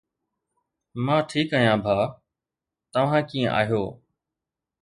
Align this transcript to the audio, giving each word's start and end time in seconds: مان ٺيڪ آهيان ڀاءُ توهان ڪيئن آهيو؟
مان 1.05 1.21
ٺيڪ 1.29 1.49
آهيان 1.57 1.79
ڀاءُ 1.85 2.03
توهان 2.93 3.21
ڪيئن 3.29 3.49
آهيو؟ 3.59 3.83